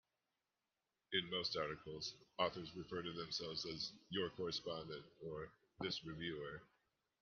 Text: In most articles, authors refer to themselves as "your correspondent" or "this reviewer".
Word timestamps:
In 1.13 1.29
most 1.29 1.55
articles, 1.55 2.15
authors 2.39 2.73
refer 2.75 3.03
to 3.03 3.13
themselves 3.13 3.67
as 3.67 3.91
"your 4.09 4.31
correspondent" 4.31 5.05
or 5.23 5.49
"this 5.81 6.03
reviewer". 6.03 6.63